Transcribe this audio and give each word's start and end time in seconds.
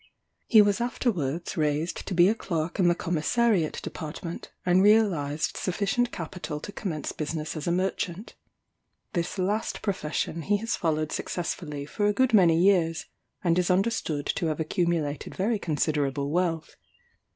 He 0.47 0.63
was 0.63 0.81
afterwards 0.81 1.55
raised 1.55 2.07
to 2.07 2.15
be 2.15 2.27
a 2.27 2.33
clerk 2.33 2.79
in 2.79 2.87
the 2.87 2.95
Commissariat 2.95 3.79
department, 3.83 4.51
and 4.65 4.81
realised 4.81 5.55
sufficient 5.55 6.11
capital 6.11 6.59
to 6.61 6.71
commence 6.71 7.11
business 7.11 7.55
as 7.55 7.67
a 7.67 7.71
merchant. 7.71 8.33
This 9.13 9.37
last 9.37 9.83
profession 9.83 10.41
he 10.41 10.57
has 10.57 10.75
followed 10.75 11.11
successfully 11.11 11.85
for 11.85 12.07
a 12.07 12.13
good 12.13 12.33
many 12.33 12.57
years, 12.59 13.05
and 13.43 13.59
is 13.59 13.69
understood 13.69 14.25
to 14.25 14.47
have 14.47 14.59
accumulated 14.59 15.35
very 15.35 15.59
considerable 15.59 16.31
wealth. 16.31 16.77